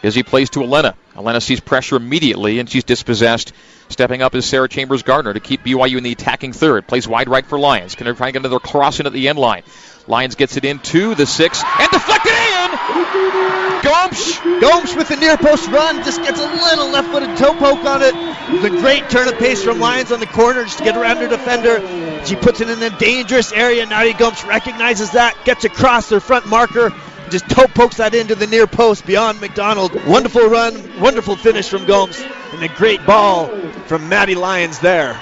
[0.00, 0.94] Busy plays to Elena.
[1.16, 3.52] Elena sees pressure immediately, and she's dispossessed.
[3.88, 6.86] Stepping up is Sarah Chambers Gardner to keep BYU in the attacking third.
[6.86, 7.96] Plays wide right for Lyons.
[7.96, 9.64] Can they try and get another cross in at the end line?
[10.06, 12.70] Lyons gets it into the six and deflected in.
[13.82, 14.38] Gomes.
[14.60, 18.00] Gomes with the near post run just gets a little left footed toe poke on
[18.00, 18.14] it.
[18.62, 21.26] The great turn of pace from Lyons on the corner just to get around her
[21.26, 22.24] defender.
[22.24, 23.84] She puts it in a dangerous area.
[23.84, 26.92] Nadia Gomes recognizes that, gets across their front marker,
[27.30, 30.04] just toe pokes that into the near post beyond McDonald.
[30.06, 32.20] Wonderful run, wonderful finish from Gomes,
[32.52, 33.48] and a great ball
[33.86, 35.18] from Maddie Lyons there.